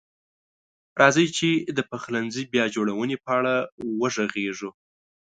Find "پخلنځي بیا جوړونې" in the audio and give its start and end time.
1.89-3.17